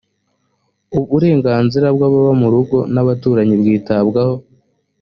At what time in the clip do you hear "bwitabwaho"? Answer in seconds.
3.61-4.35